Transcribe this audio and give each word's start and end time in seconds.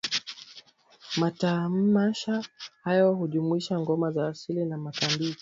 Matamasha 1.19 2.43
hayo 2.83 3.13
hujumuisha 3.13 3.79
ngoma 3.79 4.11
za 4.11 4.27
asili 4.27 4.65
na 4.65 4.77
matambiko 4.77 5.39